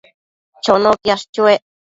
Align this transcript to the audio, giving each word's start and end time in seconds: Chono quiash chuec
Chono 0.63 0.89
quiash 1.03 1.23
chuec 1.33 1.61